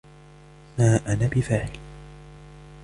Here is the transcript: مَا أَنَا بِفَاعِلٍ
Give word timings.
مَا 0.79 0.97
أَنَا 1.13 1.27
بِفَاعِلٍ 1.27 1.79